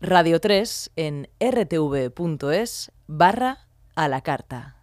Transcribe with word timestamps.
Radio 0.00 0.40
3 0.40 0.92
en 0.96 1.28
rtv.es 1.40 2.92
barra 3.06 3.66
a 3.94 4.08
la 4.08 4.20
carta. 4.20 4.76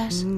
Músicas 0.00 0.29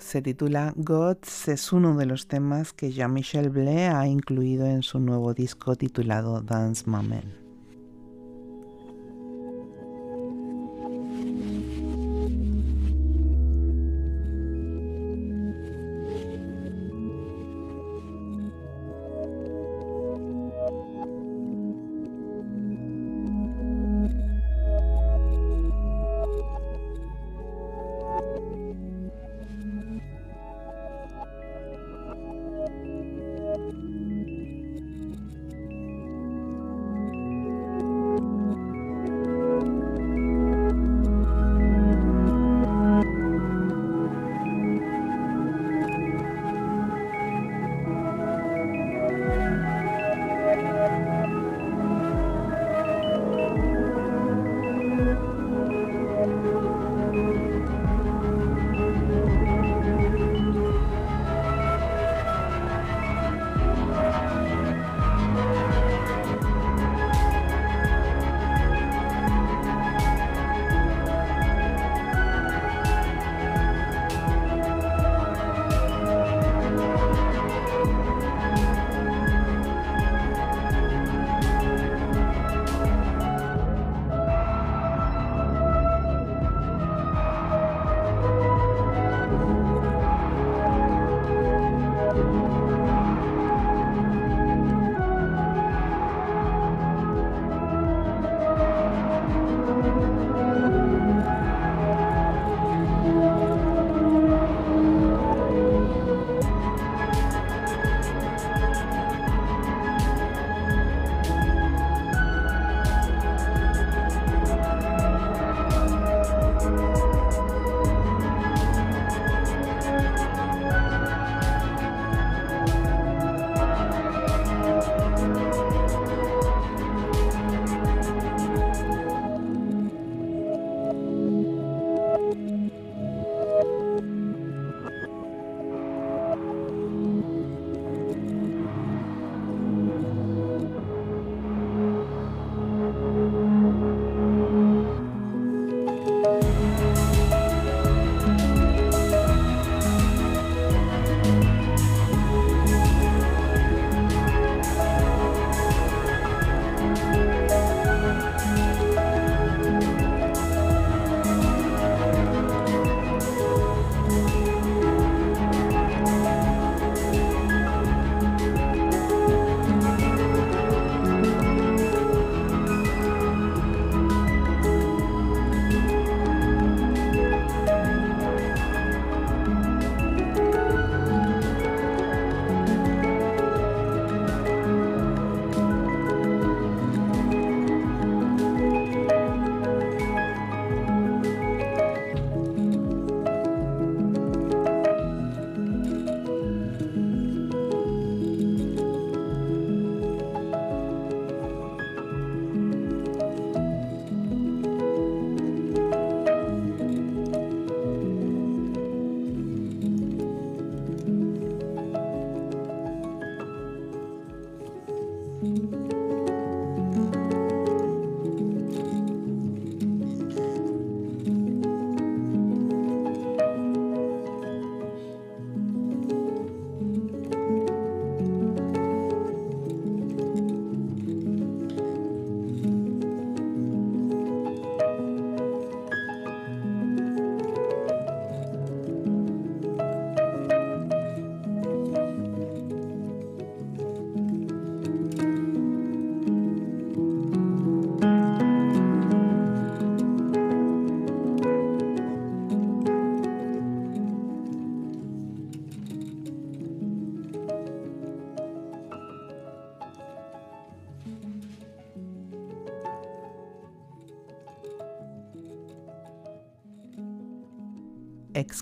se 0.00 0.22
titula 0.22 0.72
Gods, 0.76 1.48
es 1.48 1.72
uno 1.72 1.96
de 1.96 2.06
los 2.06 2.28
temas 2.28 2.72
que 2.72 2.90
Jean-Michel 2.92 3.50
Blé 3.50 3.88
ha 3.88 4.06
incluido 4.06 4.66
en 4.66 4.82
su 4.82 4.98
nuevo 5.00 5.34
disco 5.34 5.76
titulado 5.76 6.40
Dance 6.40 6.84
Mamen. 6.86 7.47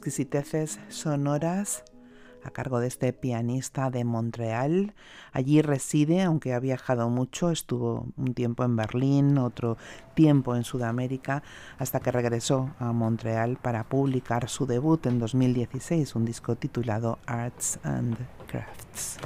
Exquisiteces 0.06 0.78
sonoras 0.88 1.82
a 2.44 2.50
cargo 2.50 2.78
de 2.78 2.86
este 2.86 3.12
pianista 3.12 3.90
de 3.90 4.04
Montreal. 4.04 4.94
Allí 5.32 5.62
reside, 5.62 6.22
aunque 6.22 6.54
ha 6.54 6.60
viajado 6.60 7.10
mucho, 7.10 7.50
estuvo 7.50 8.06
un 8.16 8.34
tiempo 8.34 8.62
en 8.62 8.76
Berlín, 8.76 9.36
otro 9.36 9.76
tiempo 10.14 10.54
en 10.54 10.62
Sudamérica, 10.62 11.42
hasta 11.78 11.98
que 11.98 12.12
regresó 12.12 12.70
a 12.78 12.92
Montreal 12.92 13.58
para 13.60 13.82
publicar 13.82 14.48
su 14.48 14.64
debut 14.64 15.04
en 15.06 15.18
2016, 15.18 16.14
un 16.14 16.25
disco 16.25 16.54
titulado 16.54 17.18
Arts 17.26 17.80
and 17.82 18.16
Crafts. 18.46 19.18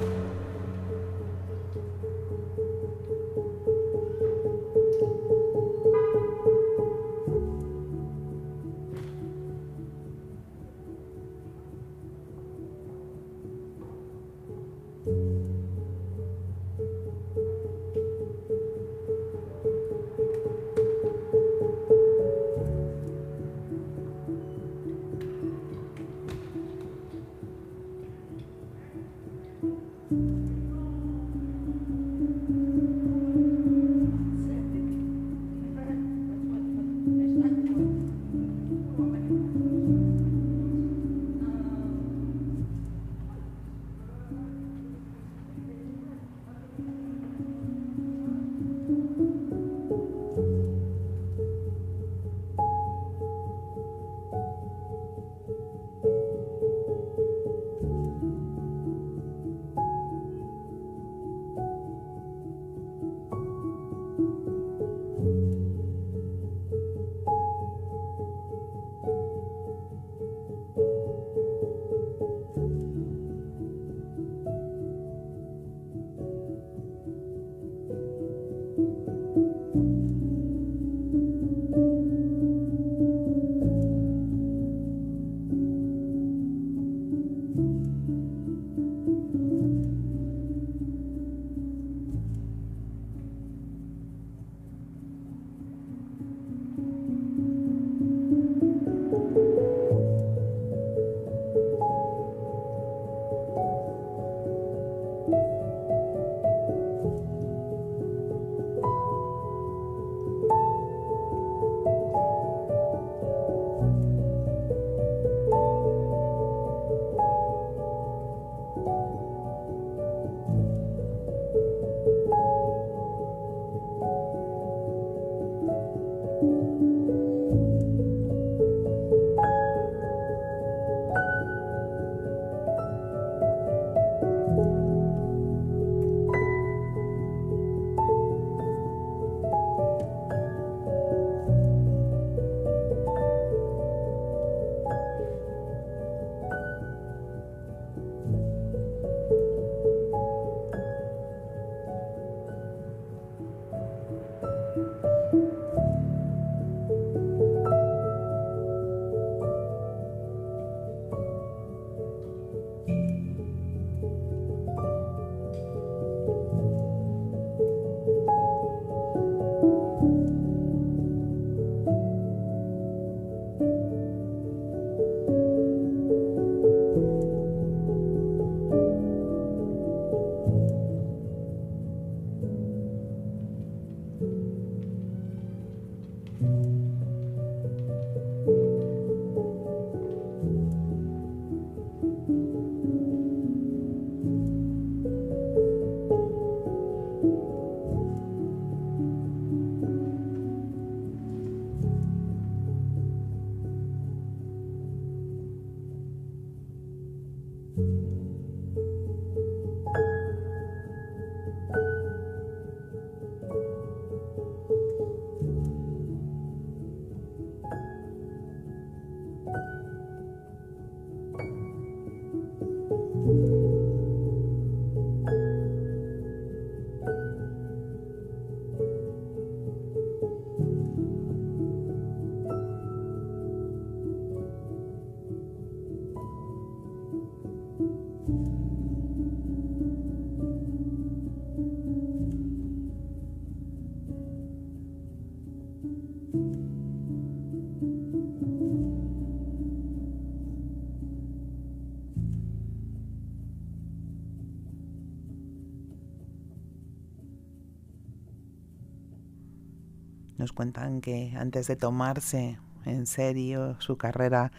Cuentan 260.61 261.01
que 261.01 261.33
antes 261.35 261.65
de 261.65 261.75
tomarse 261.75 262.59
en 262.85 263.07
serio 263.07 263.77
su 263.79 263.97
carrera 263.97 264.51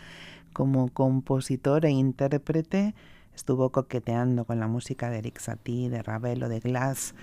como 0.53 0.89
compositor 0.89 1.87
e 1.87 1.91
intérprete, 1.91 2.97
estuvo 3.37 3.71
coqueteando 3.71 4.45
con 4.45 4.59
la 4.59 4.67
música 4.67 5.11
de 5.11 5.19
Eric 5.19 5.39
Satie, 5.39 5.91
de 5.91 6.03
Ravel 6.03 6.43
o 6.43 6.49
de 6.49 6.59
Glass, 6.59 7.15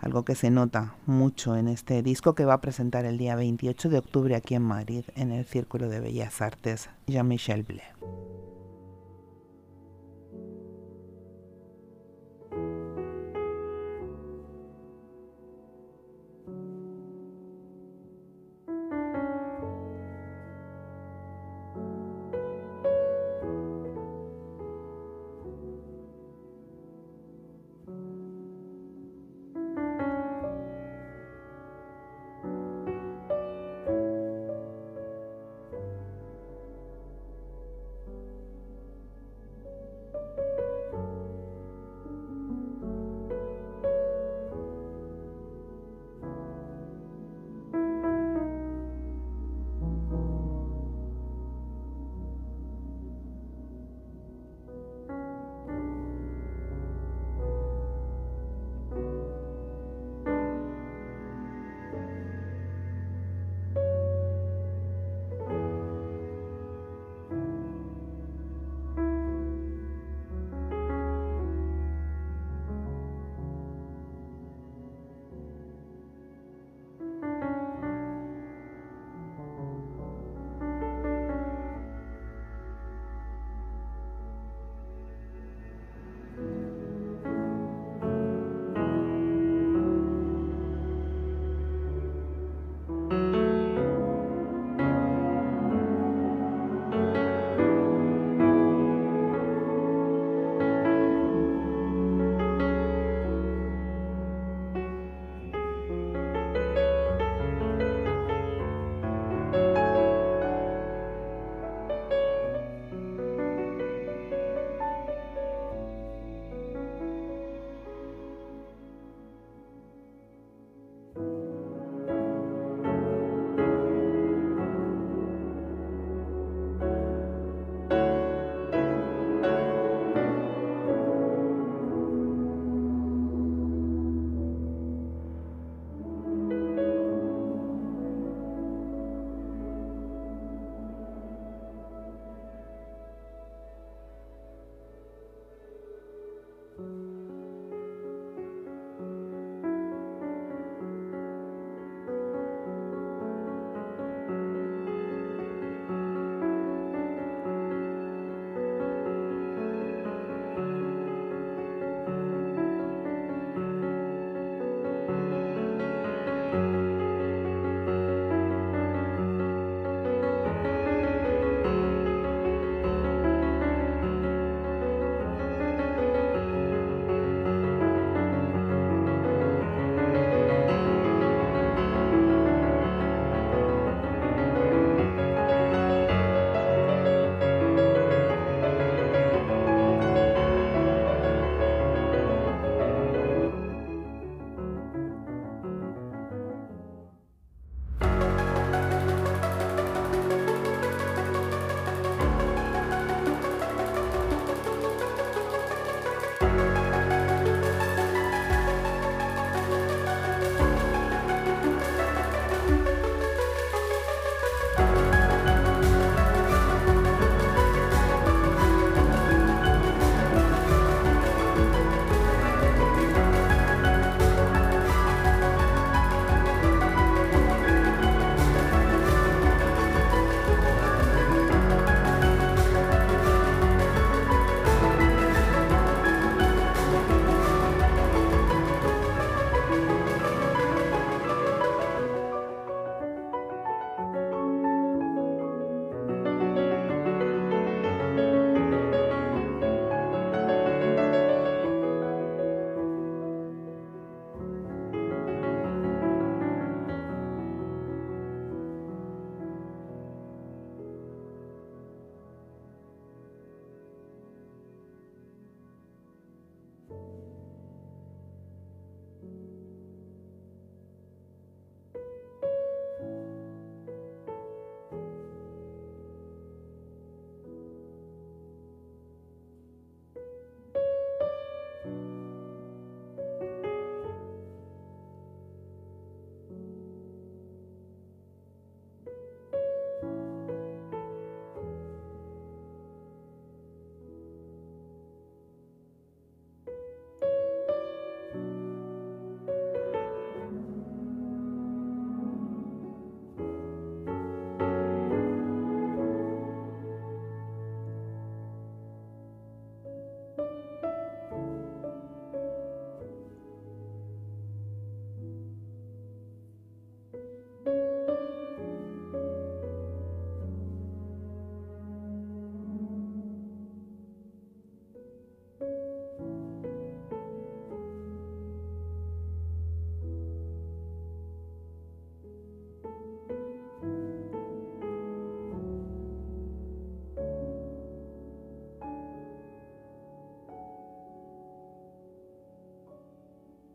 algo 0.00 0.26
que 0.26 0.34
se 0.34 0.50
nota 0.50 0.96
mucho 1.06 1.56
en 1.56 1.66
este 1.66 2.02
disco 2.02 2.34
que 2.34 2.44
va 2.44 2.52
a 2.52 2.60
presentar 2.60 3.06
el 3.06 3.16
día 3.16 3.36
28 3.36 3.88
de 3.88 3.98
octubre 4.00 4.36
aquí 4.36 4.54
en 4.54 4.64
Madrid, 4.64 5.04
en 5.14 5.32
el 5.32 5.46
Círculo 5.46 5.88
de 5.88 6.00
Bellas 6.00 6.42
Artes, 6.42 6.90
Jean-Michel 7.06 7.62
Blé. 7.62 7.84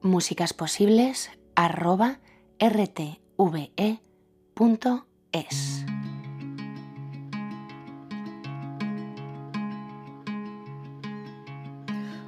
Músicasposibles 0.01 1.29
arroba 1.55 2.19
rtve.es. 2.59 3.17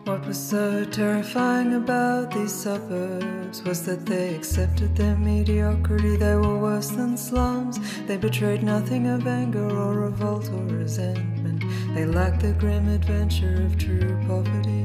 What 0.06 0.28
was 0.28 0.38
so 0.38 0.84
terrifying 0.86 1.76
about 1.76 2.32
these 2.32 2.52
suburbs 2.52 3.64
was 3.64 3.86
that 3.86 4.06
they 4.06 4.36
accepted 4.36 4.96
their 4.96 5.16
mediocrity. 5.16 6.18
They 6.18 6.36
were 6.36 6.60
worse 6.60 6.90
than 6.90 7.16
slums. 7.18 7.80
They 8.06 8.18
betrayed 8.18 8.64
nothing 8.64 9.08
of 9.08 9.26
anger 9.26 9.70
or 9.70 9.94
revolt 10.02 10.50
or 10.50 10.66
resentment. 10.66 11.64
They 11.96 12.06
lacked 12.06 12.42
the 12.42 12.52
grim 12.52 12.90
adventure 12.90 13.64
of 13.66 13.78
true 13.78 14.20
poverty. 14.28 14.83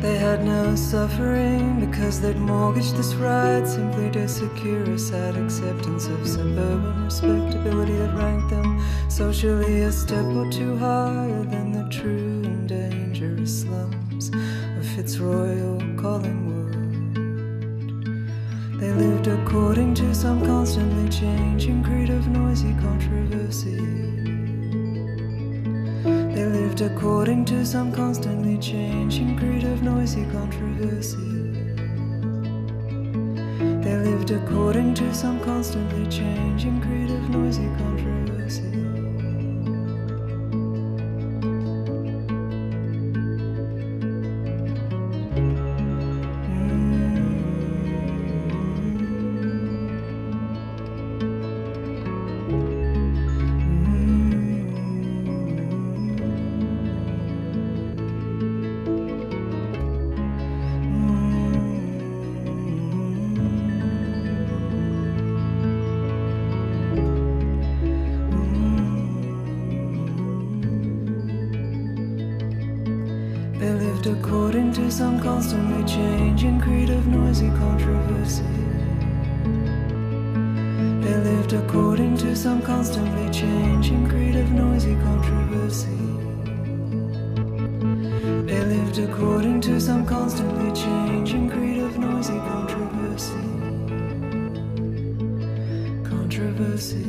They 0.00 0.16
had 0.16 0.44
no 0.44 0.76
suffering 0.76 1.80
because 1.80 2.20
they'd 2.20 2.36
mortgaged 2.36 2.96
this 2.96 3.14
right 3.14 3.66
simply 3.66 4.08
to 4.12 4.28
secure 4.28 4.84
a 4.84 4.96
sad 4.98 5.36
acceptance 5.36 6.06
of 6.06 6.24
suburban 6.24 7.04
respectability 7.04 7.96
that 7.96 8.14
ranked 8.14 8.48
them 8.48 8.80
socially 9.08 9.80
a 9.80 9.90
step 9.90 10.24
or 10.24 10.48
two 10.52 10.76
higher 10.76 11.42
than 11.42 11.72
the 11.72 11.88
true 11.90 12.42
and 12.44 12.68
dangerous 12.68 13.62
slums 13.62 14.30
of 14.78 14.86
Fitzroy 14.94 15.60
or 15.62 15.78
Collingwood. 15.96 16.76
They 18.80 18.92
lived 18.92 19.26
according 19.26 19.94
to 19.94 20.14
some 20.14 20.46
constantly 20.46 21.08
changing 21.08 21.82
creed 21.82 22.10
of 22.10 22.28
noisy 22.28 22.72
controversy. 22.74 23.97
Lived 26.78 26.92
according 26.92 27.44
to 27.46 27.66
some 27.66 27.90
constantly 27.90 28.56
changing 28.56 29.36
creed 29.36 29.64
of 29.64 29.82
noisy 29.82 30.24
controversy. 30.26 31.16
They 33.82 33.96
lived 33.96 34.30
according 34.30 34.94
to 34.94 35.12
some 35.12 35.40
constantly 35.40 36.06
changing 36.06 36.80
creed 36.80 37.10
of 37.10 37.30
noisy 37.30 37.66
controversy. 37.78 38.17
Lived 73.98 74.18
according 74.24 74.72
to 74.72 74.88
some 74.92 75.18
constantly 75.18 75.82
changing 75.84 76.60
creed 76.60 76.88
of 76.88 77.08
noisy 77.08 77.48
controversy. 77.58 78.44
They 81.02 81.16
lived 81.16 81.52
according 81.52 82.16
to 82.18 82.36
some 82.36 82.62
constantly 82.62 83.28
changing 83.32 84.08
creed 84.08 84.36
of 84.36 84.52
noisy 84.52 84.94
controversy. 85.02 85.98
They 88.46 88.64
lived 88.64 88.98
according 88.98 89.62
to 89.62 89.80
some 89.80 90.06
constantly 90.06 90.70
changing 90.80 91.50
creed 91.50 91.82
of 91.82 91.98
noisy 91.98 92.38
controversy. 92.38 93.34
Controversy. 96.08 97.07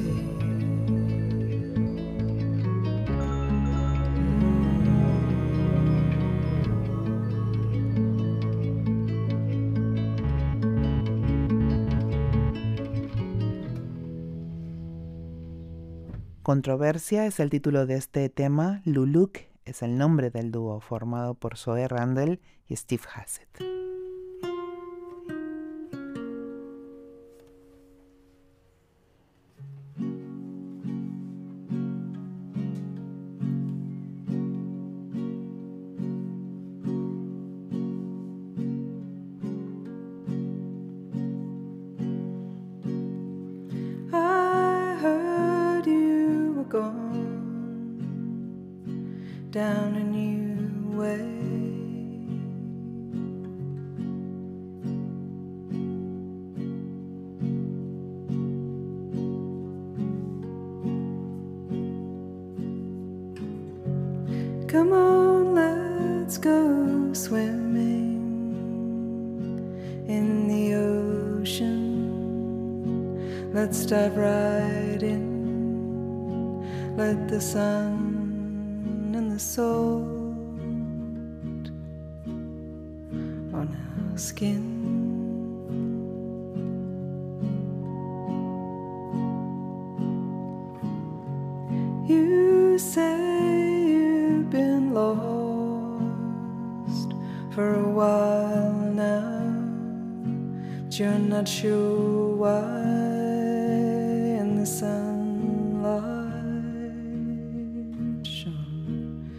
Controversia 16.50 17.28
es 17.28 17.40
el 17.40 17.52
título 17.52 17.86
de 17.86 17.94
este 17.94 18.28
tema. 18.28 18.82
Luluk 18.84 19.38
es 19.66 19.84
el 19.84 20.00
nombre 20.00 20.32
del 20.32 20.52
dúo 20.52 20.80
formado 20.80 21.36
por 21.36 21.58
Zoe 21.58 21.88
Randall 21.88 22.40
y 22.68 22.76
Steve 22.76 23.04
Hassett. 23.14 23.88
On 83.60 83.67
our 84.12 84.17
skin. 84.17 84.63
You 92.08 92.80
say 92.80 93.84
you've 93.88 94.50
been 94.50 94.93
lost 94.93 96.00
for 97.54 97.76
a 97.76 97.89
while 98.00 98.80
now, 98.93 99.54
but 100.86 100.98
you're 100.98 101.19
not 101.36 101.48
sure 101.48 102.36
why. 102.36 102.62
And 104.41 104.58
the 104.62 104.65
sunlight 104.65 106.15
shone 108.26 109.30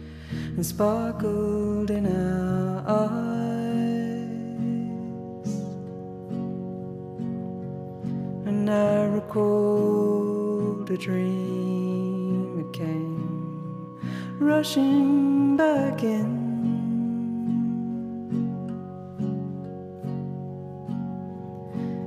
and 0.55 0.65
sparkled 0.65 1.89
in 1.89 2.05
our 2.05 2.83
eyes. 2.87 3.40
Rushing 14.61 15.57
back 15.57 16.03
in. 16.03 16.29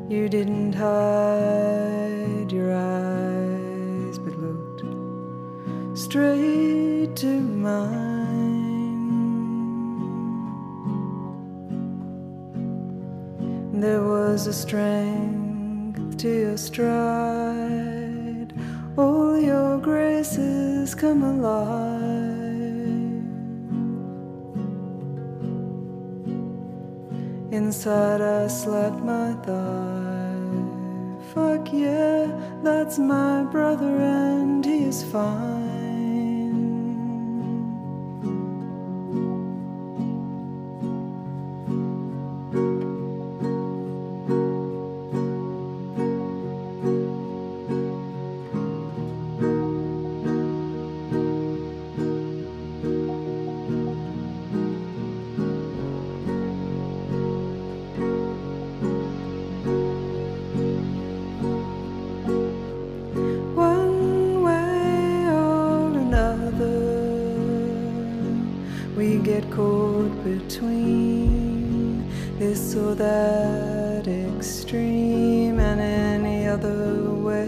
You 0.09 0.29
didn't 0.29 0.73
hide 0.73 2.53
your 2.53 2.73
eyes, 2.73 4.21
but 4.21 4.39
looked 4.39 4.85
straight 5.99 7.17
to 7.17 7.41
mine. 7.67 7.81
There 13.81 14.05
was 14.05 14.47
a 14.47 14.53
strength 14.53 16.19
to 16.19 16.29
your 16.29 16.57
stride, 16.57 16.93
all 18.97 19.41
your 19.41 19.79
graces 19.79 20.95
come 20.95 21.25
alive. 21.25 21.64
Inside 27.85 28.23
I 28.23 28.47
slapped 28.47 29.05
my 29.05 29.35
thigh. 29.45 30.65
Fuck 31.35 31.71
yeah, 31.71 32.29
that's 32.63 32.99
my 32.99 33.43
brother 33.43 33.99
and 34.01 34.65
he 34.65 34.85
is 34.85 35.05
fine. 35.05 35.54
Caught 69.55 70.25
between 70.25 72.09
this 72.41 72.75
or 72.75 72.97
that 72.97 74.09
extreme 74.09 75.61
and 75.61 75.81
any 75.81 76.49
other 76.49 77.13
way 77.13 77.45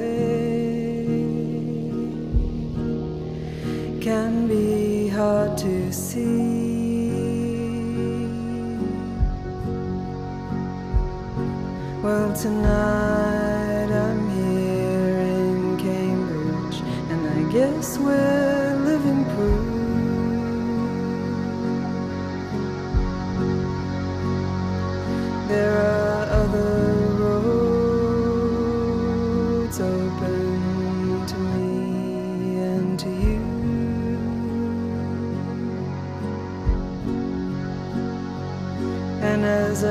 can 4.01 4.47
be 4.47 5.09
hard 5.09 5.59
to 5.59 5.93
see. 5.93 7.11
Well, 12.05 12.33
tonight 12.37 13.16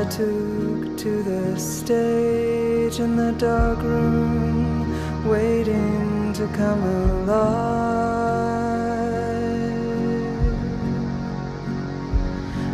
took 0.10 0.98
to 0.98 1.24
the 1.24 1.60
stage 1.60 3.00
in 3.00 3.16
the 3.16 3.32
dark 3.34 3.82
room, 3.82 5.28
waiting 5.28 6.34
to 6.34 6.48
come 6.48 6.84
alive, 6.84 7.36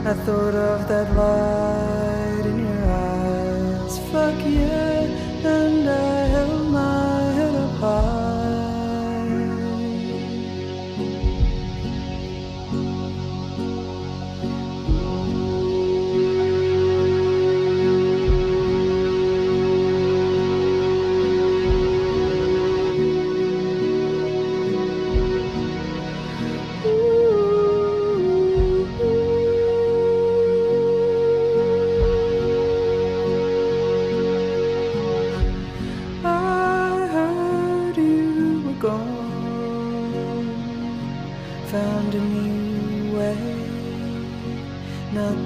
I 0.06 0.14
thought 0.26 0.56
of 0.56 0.88
that 0.88 1.16
light 1.16 1.71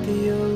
the 0.04 0.32
old. 0.32 0.56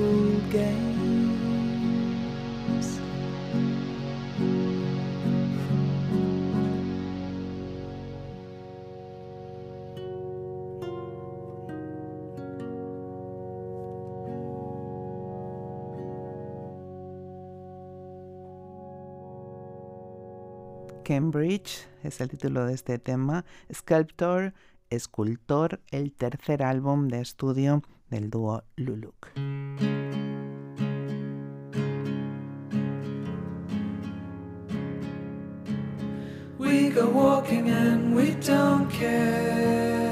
Cambridge 21.10 21.88
es 22.04 22.22
el 22.22 22.30
título 22.30 22.68
de 22.68 22.76
este 22.76 23.00
tema. 23.00 23.44
Sculptor, 23.74 24.54
Escultor, 24.92 25.82
el 25.90 26.12
tercer 26.12 26.62
álbum 26.62 27.08
de 27.08 27.20
estudio 27.20 27.82
del 28.10 28.30
dúo 28.30 28.64
Luluc. 28.78 29.32
We 36.58 36.90
go 36.90 37.10
walking 37.10 37.70
and 37.70 38.16
we 38.16 38.36
don't 38.36 38.90
care 38.90 40.10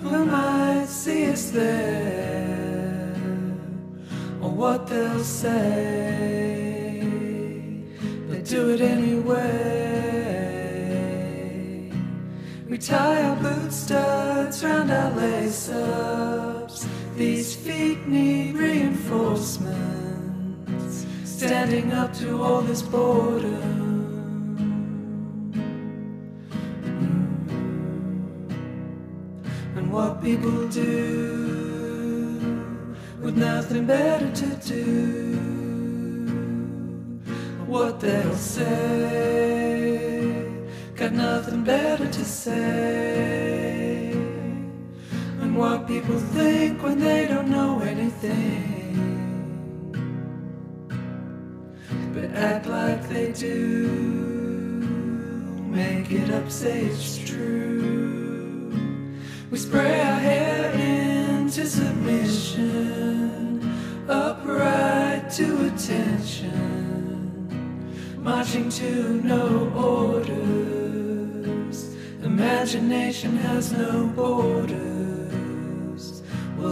who 0.00 0.24
might 0.24 0.86
see 0.86 1.30
us 1.30 1.50
there 1.50 3.14
or 4.40 4.50
what 4.50 4.86
they'll 4.86 5.24
say. 5.24 7.00
They 8.28 8.42
do 8.42 8.70
it 8.70 8.80
anyway. 8.80 9.78
We 12.68 12.78
tie 12.78 13.22
our 13.22 13.36
boot 13.36 13.72
studs 13.72 14.62
round 14.62 14.90
our 14.90 15.10
lace 15.16 15.68
ups. 15.70 15.88
These 15.88 16.38
feet 16.38 16.47
need 18.08 18.56
reinforcements. 18.56 21.06
Standing 21.24 21.92
up 21.92 22.12
to 22.14 22.42
all 22.42 22.62
this 22.62 22.82
boredom. 22.82 23.98
and 29.78 29.90
what 29.92 30.20
people 30.20 30.66
do 30.68 31.86
with 33.22 33.36
nothing 33.36 33.86
better 33.86 34.28
to 34.32 34.46
do. 34.66 35.36
What 37.66 38.00
they'll 38.00 38.34
say, 38.34 38.66
got 40.96 41.12
nothing 41.12 41.62
better 41.64 42.06
to 42.06 42.24
say. 42.24 43.57
What 45.58 45.88
people 45.88 46.20
think 46.20 46.82
when 46.84 47.00
they 47.00 47.26
don't 47.26 47.50
know 47.50 47.80
anything, 47.80 48.94
but 52.14 52.30
act 52.32 52.66
like 52.66 53.08
they 53.08 53.32
do. 53.32 53.88
Make 55.66 56.12
it 56.12 56.30
up, 56.30 56.48
say 56.48 56.82
it's 56.82 57.18
true. 57.18 58.72
We 59.50 59.58
spray 59.58 60.00
our 60.00 60.20
hair 60.20 60.70
into 60.74 61.66
submission, 61.66 63.60
upright 64.08 65.28
to 65.32 65.66
attention, 65.66 66.52
marching 68.22 68.68
to 68.70 69.20
no 69.24 69.72
orders. 69.74 70.36
Imagination 72.22 73.36
has 73.38 73.72
no 73.72 74.06
borders. 74.14 74.87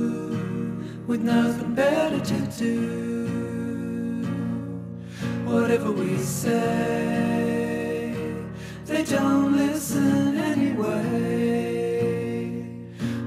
with 1.08 1.20
nothing 1.22 1.74
better 1.74 2.20
to 2.20 2.40
do 2.56 4.24
whatever 5.44 5.90
we 5.90 6.16
say. 6.16 8.14
They 8.87 9.02
don't 9.02 9.56
listen 9.56 10.37
anyway. 10.38 11.98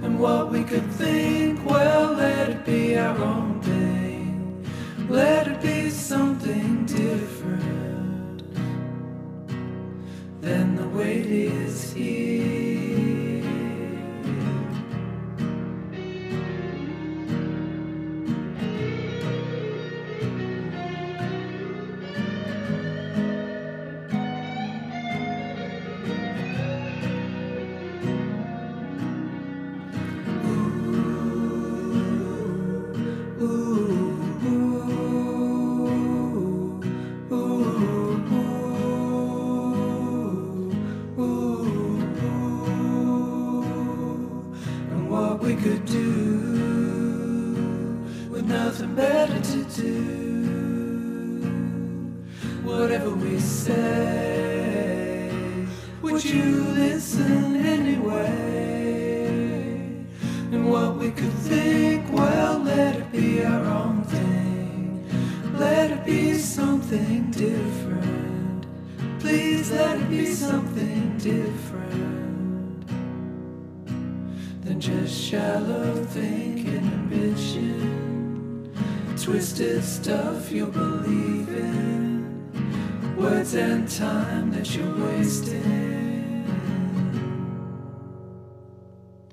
And 0.04 0.18
what 0.18 0.52
we 0.52 0.64
could 0.64 0.90
think, 0.94 1.66
well, 1.70 2.14
let 2.14 2.50
it 2.50 2.66
be 2.66 2.98
our 2.98 3.18
own 3.18 3.62
thing. 3.62 4.66
Let 5.10 5.50
it 5.50 5.62
be 5.62 5.90
something 5.90 6.86
different 6.86 7.81
than 10.94 11.32
is 11.32 11.94
here. 11.94 12.61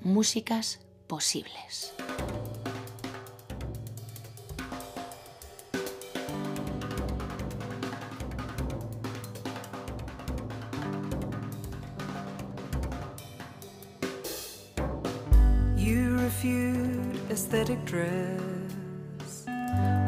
Músicas 0.03 0.77
posibles. 1.07 1.93
You 15.77 16.17
refute 16.17 17.15
aesthetic 17.29 17.85
dress, 17.85 19.45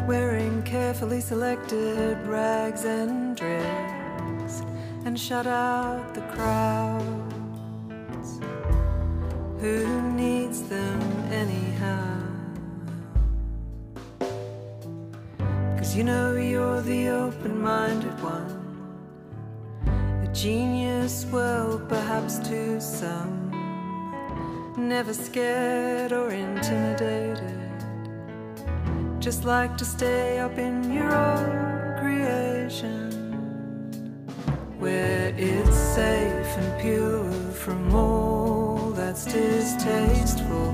wearing 0.05 0.61
carefully 0.63 1.21
selected 1.21 2.17
rags 2.27 2.83
and 2.83 3.37
dreads, 3.37 4.00
and 5.05 5.19
shut 5.19 5.47
out 5.47 6.13
the 6.13 6.21
crowds. 6.33 7.09
Who 9.59 10.01
needs 10.13 10.61
them 10.63 11.01
anyhow? 11.31 12.21
Cause 15.77 15.95
you 15.95 16.03
know 16.03 16.35
you're 16.35 16.81
the 16.81 17.09
open 17.09 17.61
minded 17.61 18.21
one. 18.21 18.57
A 20.23 20.27
genius, 20.33 21.25
well, 21.31 21.79
perhaps 21.89 22.39
to 22.49 22.79
some 22.79 23.41
never 24.77 25.13
scared 25.13 26.11
or 26.11 26.31
intimidated. 26.31 27.59
Just 29.19 29.45
like 29.45 29.77
to 29.77 29.85
stay 29.85 30.39
up 30.39 30.57
in 30.57 30.91
your 30.91 31.13
own 31.15 31.60
it's 35.37 35.77
safe 35.77 36.57
and 36.57 36.81
pure 36.81 37.31
from 37.51 37.93
all 37.93 38.91
that's 38.91 39.25
distasteful. 39.25 40.73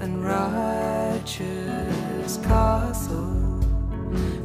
and 0.00 0.24
righteous 0.24 1.42
castle, 2.38 3.60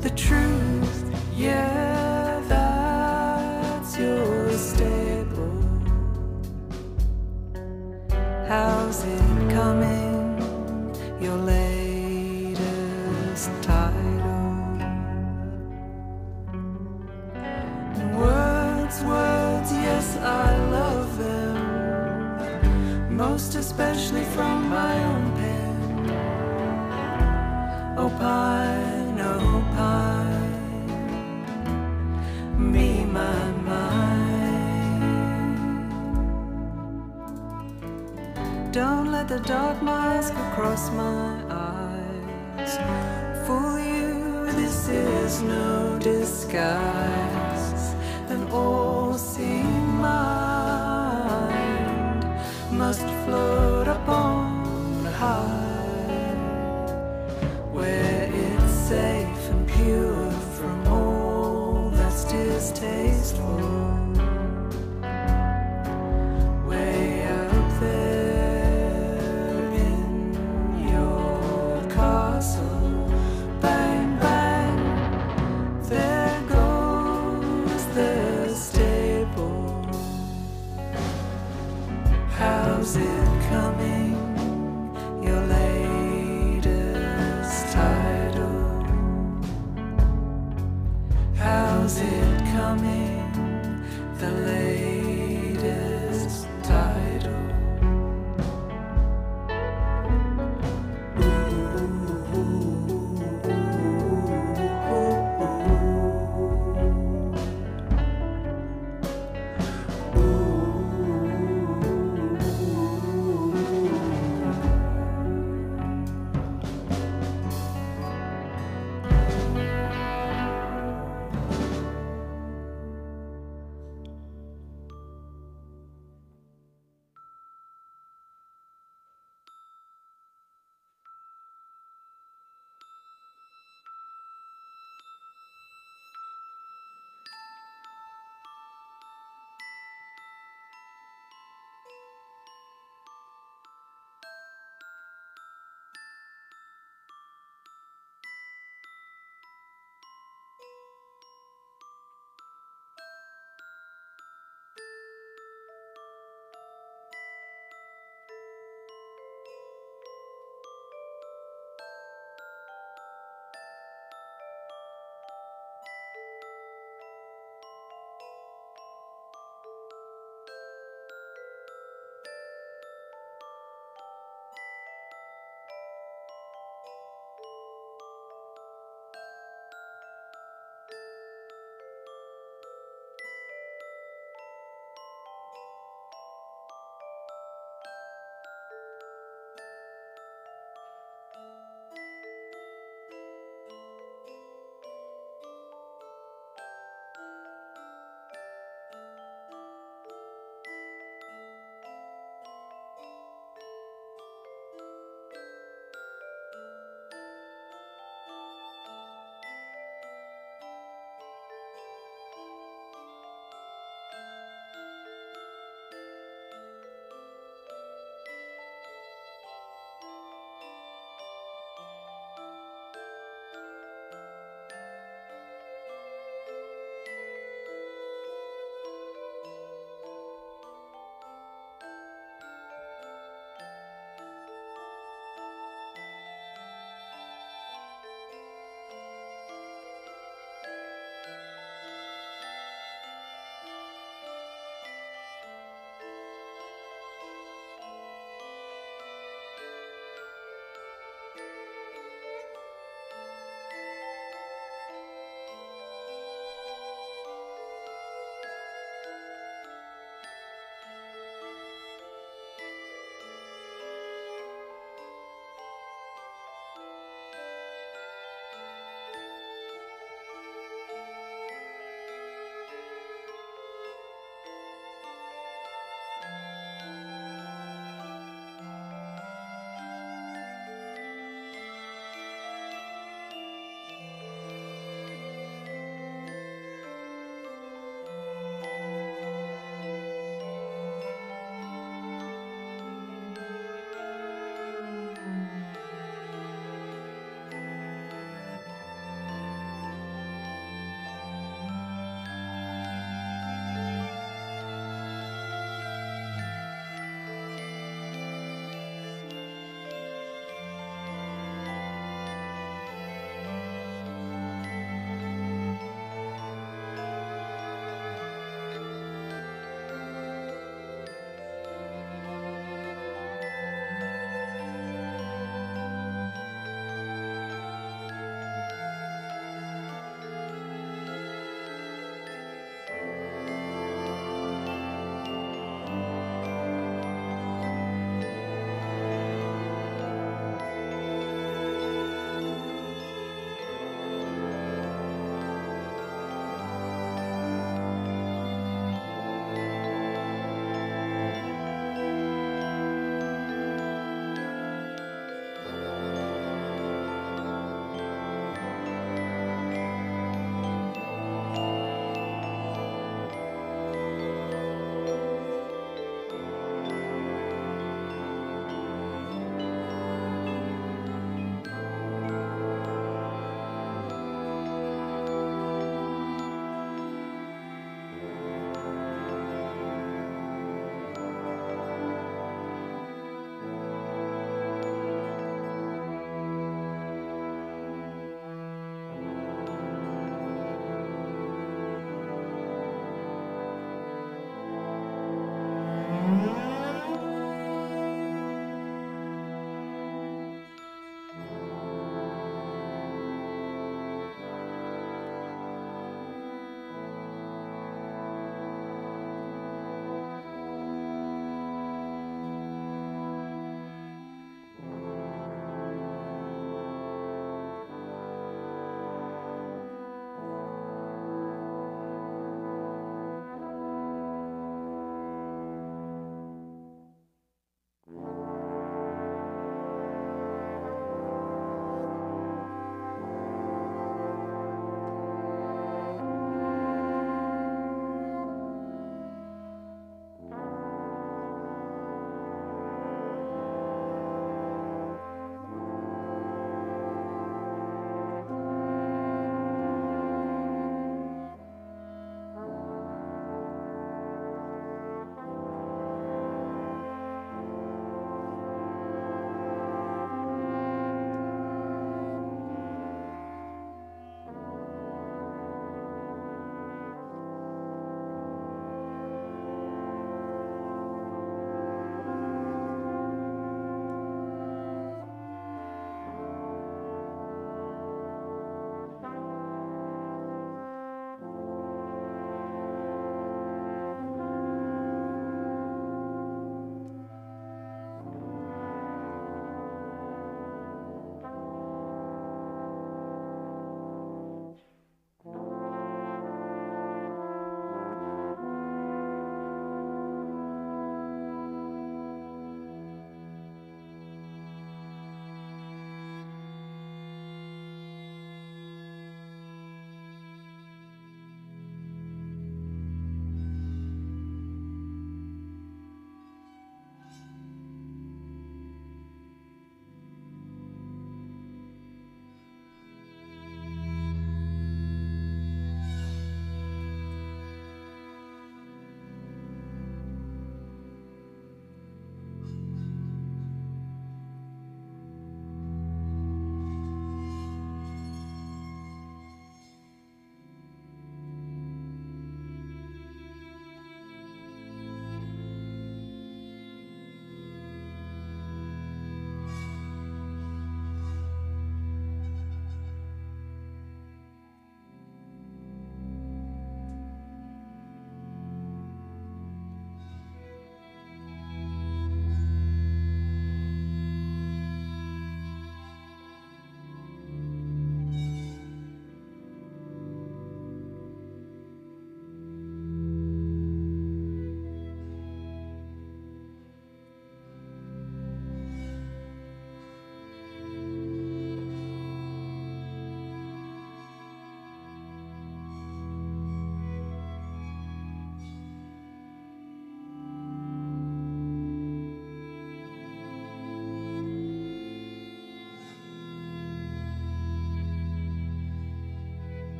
the 0.00 0.10
truth, 0.10 1.04
yeah, 1.36 1.67
Don't 38.70 39.10
let 39.10 39.28
the 39.28 39.40
dark 39.40 39.82
mask 39.82 40.34
across 40.34 40.90
my 40.90 41.42
eyes 41.48 42.76
fool 43.46 43.78
you. 43.78 44.52
This 44.52 44.88
is 44.88 45.40
no 45.40 45.98
disguise. 45.98 47.94
An 48.28 48.46
all-seeing 48.50 49.88
mind 50.02 51.16
must 52.70 53.06
float 53.24 53.67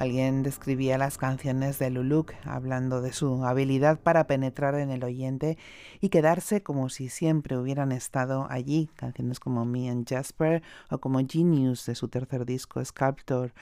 Alguien 0.00 0.42
describía 0.42 0.96
las 0.96 1.18
canciones 1.18 1.78
de 1.78 1.90
Luluk 1.90 2.32
hablando 2.46 3.02
de 3.02 3.12
su 3.12 3.44
habilidad 3.44 4.00
para 4.00 4.26
penetrar 4.26 4.74
en 4.76 4.90
el 4.90 5.04
oyente 5.04 5.58
y 6.00 6.08
quedarse 6.08 6.62
como 6.62 6.88
si 6.88 7.10
siempre 7.10 7.58
hubieran 7.58 7.92
estado 7.92 8.46
allí. 8.48 8.88
Canciones 8.96 9.40
como 9.40 9.66
Me 9.66 9.90
and 9.90 10.08
Jasper 10.08 10.62
o 10.88 11.00
como 11.00 11.20
Genius 11.28 11.84
de 11.84 11.94
su 11.94 12.08
tercer 12.08 12.46
disco 12.46 12.82
Sculptor. 12.82 13.52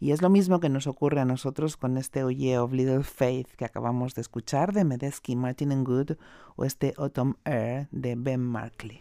Y 0.00 0.10
es 0.10 0.20
lo 0.20 0.30
mismo 0.30 0.58
que 0.58 0.68
nos 0.68 0.88
ocurre 0.88 1.20
a 1.20 1.24
nosotros 1.24 1.76
con 1.76 1.96
este 1.96 2.24
Oye 2.24 2.58
of 2.58 2.72
Little 2.72 3.04
Faith 3.04 3.46
que 3.56 3.64
acabamos 3.64 4.16
de 4.16 4.22
escuchar 4.22 4.72
de 4.72 4.82
Medesky, 4.82 5.36
Martin 5.36 5.70
and 5.70 5.86
Good 5.86 6.16
o 6.56 6.64
este 6.64 6.94
Autumn 6.96 7.36
Air 7.44 7.86
de 7.92 8.16
Ben 8.16 8.40
Markley. 8.40 9.00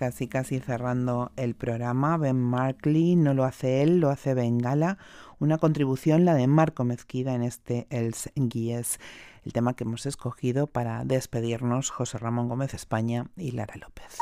Casi 0.00 0.28
casi 0.28 0.60
cerrando 0.60 1.30
el 1.36 1.54
programa. 1.54 2.16
Ben 2.16 2.40
Markley 2.40 3.16
no 3.16 3.34
lo 3.34 3.44
hace 3.44 3.82
él, 3.82 4.00
lo 4.00 4.08
hace 4.08 4.32
Bengala. 4.32 4.96
Una 5.38 5.58
contribución, 5.58 6.24
la 6.24 6.32
de 6.32 6.46
Marco 6.46 6.84
Mezquida 6.84 7.34
en 7.34 7.42
este 7.42 7.86
Els 7.90 8.30
Guíes, 8.34 8.98
el 9.44 9.52
tema 9.52 9.74
que 9.74 9.84
hemos 9.84 10.06
escogido 10.06 10.68
para 10.68 11.04
despedirnos 11.04 11.90
José 11.90 12.16
Ramón 12.16 12.48
Gómez 12.48 12.72
España 12.72 13.26
y 13.36 13.50
Lara 13.50 13.76
López. 13.76 14.16